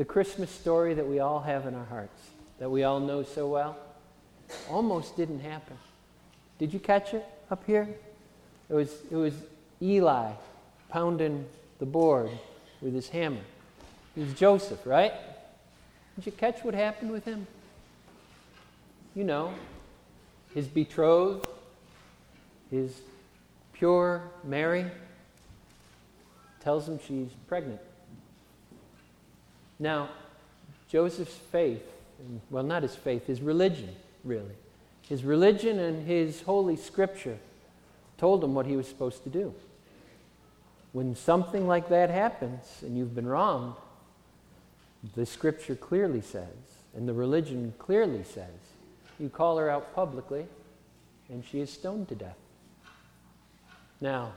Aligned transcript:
the 0.00 0.04
Christmas 0.06 0.50
story 0.50 0.94
that 0.94 1.06
we 1.06 1.18
all 1.18 1.40
have 1.40 1.66
in 1.66 1.74
our 1.74 1.84
hearts, 1.84 2.30
that 2.58 2.70
we 2.70 2.84
all 2.84 3.00
know 3.00 3.22
so 3.22 3.46
well, 3.46 3.76
almost 4.70 5.14
didn't 5.14 5.40
happen. 5.40 5.76
Did 6.58 6.72
you 6.72 6.80
catch 6.80 7.12
it 7.12 7.22
up 7.50 7.62
here? 7.66 7.86
It 8.70 8.72
was, 8.72 8.96
it 9.10 9.16
was 9.16 9.34
Eli 9.82 10.32
pounding 10.88 11.44
the 11.80 11.84
board 11.84 12.30
with 12.80 12.94
his 12.94 13.10
hammer. 13.10 13.42
It 14.16 14.20
was 14.20 14.32
Joseph, 14.32 14.86
right? 14.86 15.12
Did 16.16 16.24
you 16.24 16.32
catch 16.32 16.64
what 16.64 16.72
happened 16.72 17.10
with 17.10 17.26
him? 17.26 17.46
You 19.14 19.24
know, 19.24 19.52
his 20.54 20.66
betrothed, 20.66 21.46
his 22.70 23.02
pure 23.74 24.22
Mary, 24.44 24.86
tells 26.60 26.88
him 26.88 26.98
she's 27.06 27.28
pregnant. 27.46 27.80
Now, 29.80 30.10
Joseph's 30.88 31.34
faith, 31.34 31.82
well, 32.50 32.62
not 32.62 32.82
his 32.82 32.94
faith, 32.94 33.26
his 33.26 33.40
religion, 33.40 33.88
really. 34.22 34.54
His 35.08 35.24
religion 35.24 35.80
and 35.80 36.06
his 36.06 36.42
holy 36.42 36.76
scripture 36.76 37.38
told 38.18 38.44
him 38.44 38.54
what 38.54 38.66
he 38.66 38.76
was 38.76 38.86
supposed 38.86 39.24
to 39.24 39.30
do. 39.30 39.54
When 40.92 41.16
something 41.16 41.66
like 41.66 41.88
that 41.88 42.10
happens 42.10 42.64
and 42.82 42.96
you've 42.96 43.14
been 43.14 43.26
wronged, 43.26 43.74
the 45.14 45.24
scripture 45.24 45.74
clearly 45.74 46.20
says, 46.20 46.46
and 46.94 47.08
the 47.08 47.14
religion 47.14 47.72
clearly 47.78 48.22
says, 48.22 48.50
you 49.18 49.30
call 49.30 49.56
her 49.56 49.70
out 49.70 49.94
publicly 49.94 50.46
and 51.30 51.44
she 51.44 51.60
is 51.60 51.72
stoned 51.72 52.08
to 52.08 52.14
death. 52.14 52.36
Now, 54.00 54.32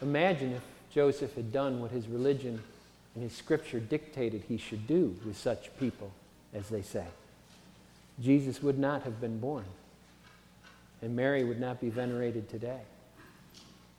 imagine 0.00 0.52
if 0.52 0.62
Joseph 0.92 1.34
had 1.34 1.52
done 1.52 1.80
what 1.80 1.90
his 1.90 2.06
religion 2.06 2.62
and 3.14 3.22
his 3.22 3.32
scripture 3.32 3.80
dictated 3.80 4.42
he 4.48 4.56
should 4.56 4.86
do 4.86 5.16
with 5.24 5.36
such 5.36 5.76
people, 5.78 6.10
as 6.54 6.68
they 6.68 6.82
say. 6.82 7.06
Jesus 8.20 8.62
would 8.62 8.78
not 8.78 9.02
have 9.02 9.20
been 9.20 9.38
born, 9.38 9.64
and 11.00 11.14
Mary 11.14 11.44
would 11.44 11.60
not 11.60 11.80
be 11.80 11.90
venerated 11.90 12.48
today. 12.48 12.80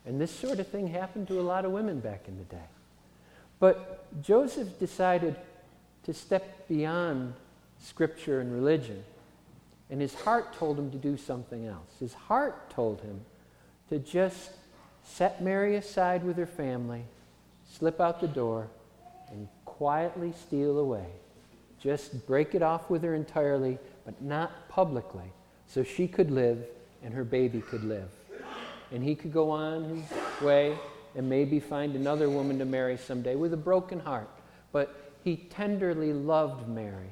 And 0.05 0.19
this 0.19 0.31
sort 0.31 0.59
of 0.59 0.67
thing 0.67 0.87
happened 0.87 1.27
to 1.29 1.39
a 1.39 1.41
lot 1.43 1.65
of 1.65 1.71
women 1.71 1.99
back 1.99 2.27
in 2.27 2.37
the 2.37 2.43
day. 2.45 2.69
But 3.59 4.05
Joseph 4.21 4.79
decided 4.79 5.35
to 6.03 6.13
step 6.13 6.67
beyond 6.67 7.33
scripture 7.81 8.41
and 8.41 8.53
religion, 8.53 9.03
and 9.89 10.01
his 10.01 10.13
heart 10.13 10.53
told 10.53 10.77
him 10.77 10.91
to 10.91 10.97
do 10.97 11.17
something 11.17 11.65
else. 11.65 11.99
His 11.99 12.13
heart 12.13 12.69
told 12.69 13.01
him 13.01 13.21
to 13.89 13.99
just 13.99 14.51
set 15.03 15.41
Mary 15.41 15.75
aside 15.75 16.23
with 16.23 16.37
her 16.37 16.45
family, 16.45 17.03
slip 17.69 18.01
out 18.01 18.19
the 18.19 18.27
door, 18.27 18.67
quietly 19.77 20.33
steal 20.39 20.77
away. 20.77 21.05
Just 21.79 22.25
break 22.27 22.55
it 22.55 22.61
off 22.61 22.89
with 22.89 23.03
her 23.03 23.13
entirely, 23.15 23.77
but 24.05 24.21
not 24.21 24.69
publicly, 24.69 25.31
so 25.67 25.83
she 25.83 26.07
could 26.07 26.31
live 26.31 26.65
and 27.03 27.13
her 27.13 27.23
baby 27.23 27.61
could 27.61 27.83
live. 27.83 28.09
And 28.91 29.03
he 29.03 29.15
could 29.15 29.33
go 29.33 29.49
on 29.49 29.83
his 29.83 30.41
way 30.41 30.77
and 31.15 31.27
maybe 31.29 31.59
find 31.59 31.95
another 31.95 32.29
woman 32.29 32.59
to 32.59 32.65
marry 32.65 32.97
someday 32.97 33.35
with 33.35 33.53
a 33.53 33.57
broken 33.57 33.99
heart. 33.99 34.29
But 34.71 35.11
he 35.23 35.37
tenderly 35.37 36.13
loved 36.13 36.67
Mary, 36.67 37.09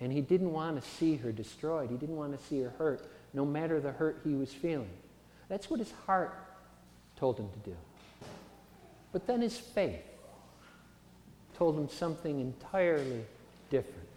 and 0.00 0.12
he 0.12 0.20
didn't 0.20 0.52
want 0.52 0.82
to 0.82 0.88
see 0.90 1.16
her 1.16 1.32
destroyed. 1.32 1.90
He 1.90 1.96
didn't 1.96 2.16
want 2.16 2.38
to 2.38 2.44
see 2.46 2.60
her 2.60 2.72
hurt, 2.78 3.08
no 3.34 3.44
matter 3.44 3.80
the 3.80 3.92
hurt 3.92 4.20
he 4.24 4.34
was 4.34 4.52
feeling. 4.52 4.90
That's 5.48 5.70
what 5.70 5.78
his 5.80 5.92
heart 6.06 6.34
told 7.16 7.38
him 7.38 7.48
to 7.50 7.70
do. 7.70 7.76
But 9.12 9.26
then 9.26 9.40
his 9.40 9.56
faith 9.56 10.02
told 11.58 11.76
him 11.76 11.88
something 11.88 12.40
entirely 12.40 13.24
different. 13.68 14.08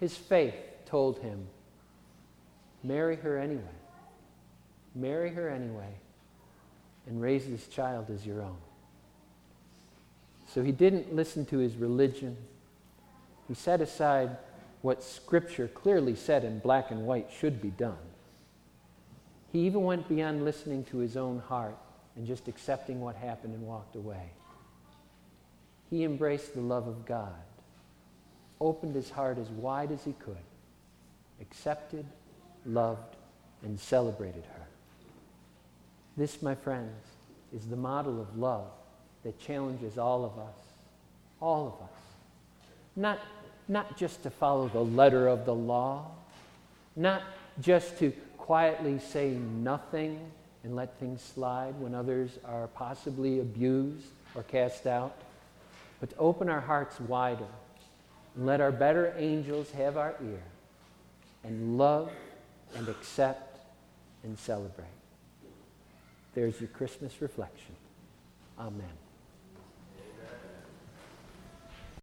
His 0.00 0.16
faith 0.16 0.54
told 0.86 1.18
him, 1.18 1.46
marry 2.82 3.16
her 3.16 3.38
anyway. 3.38 3.62
Marry 4.94 5.30
her 5.30 5.48
anyway 5.48 5.94
and 7.06 7.20
raise 7.20 7.46
this 7.46 7.66
child 7.68 8.10
as 8.10 8.26
your 8.26 8.42
own. 8.42 8.56
So 10.48 10.62
he 10.62 10.72
didn't 10.72 11.14
listen 11.14 11.44
to 11.46 11.58
his 11.58 11.76
religion. 11.76 12.36
He 13.48 13.54
set 13.54 13.80
aside 13.80 14.36
what 14.80 15.02
Scripture 15.02 15.68
clearly 15.68 16.16
said 16.16 16.44
in 16.44 16.58
black 16.58 16.90
and 16.90 17.06
white 17.06 17.30
should 17.38 17.60
be 17.60 17.70
done. 17.70 17.96
He 19.52 19.60
even 19.60 19.82
went 19.82 20.08
beyond 20.08 20.44
listening 20.44 20.84
to 20.84 20.98
his 20.98 21.16
own 21.16 21.40
heart 21.40 21.76
and 22.16 22.26
just 22.26 22.48
accepting 22.48 23.00
what 23.00 23.16
happened 23.16 23.54
and 23.54 23.66
walked 23.66 23.96
away. 23.96 24.30
He 25.92 26.04
embraced 26.04 26.54
the 26.54 26.62
love 26.62 26.88
of 26.88 27.04
God, 27.04 27.34
opened 28.62 28.94
his 28.94 29.10
heart 29.10 29.36
as 29.36 29.50
wide 29.50 29.92
as 29.92 30.02
he 30.02 30.14
could, 30.14 30.38
accepted, 31.38 32.06
loved, 32.64 33.14
and 33.62 33.78
celebrated 33.78 34.44
her. 34.56 34.66
This, 36.16 36.40
my 36.40 36.54
friends, 36.54 36.96
is 37.54 37.66
the 37.66 37.76
model 37.76 38.22
of 38.22 38.38
love 38.38 38.68
that 39.22 39.38
challenges 39.38 39.98
all 39.98 40.24
of 40.24 40.38
us, 40.38 40.54
all 41.42 41.66
of 41.66 41.84
us. 41.84 42.00
Not, 42.96 43.18
not 43.68 43.98
just 43.98 44.22
to 44.22 44.30
follow 44.30 44.68
the 44.68 44.82
letter 44.82 45.28
of 45.28 45.44
the 45.44 45.54
law, 45.54 46.06
not 46.96 47.20
just 47.60 47.98
to 47.98 48.12
quietly 48.38 48.98
say 48.98 49.32
nothing 49.32 50.18
and 50.64 50.74
let 50.74 50.98
things 50.98 51.20
slide 51.20 51.78
when 51.78 51.94
others 51.94 52.38
are 52.46 52.68
possibly 52.68 53.40
abused 53.40 54.06
or 54.34 54.42
cast 54.44 54.86
out, 54.86 55.14
but 56.02 56.10
to 56.10 56.16
open 56.16 56.48
our 56.48 56.60
hearts 56.60 56.98
wider 56.98 57.46
and 58.34 58.44
let 58.44 58.60
our 58.60 58.72
better 58.72 59.14
angels 59.16 59.70
have 59.70 59.96
our 59.96 60.16
ear 60.20 60.42
and 61.44 61.78
love 61.78 62.10
and 62.74 62.88
accept 62.88 63.60
and 64.24 64.36
celebrate. 64.36 64.88
There's 66.34 66.60
your 66.60 66.70
Christmas 66.70 67.22
reflection. 67.22 67.76
Amen. 68.58 68.82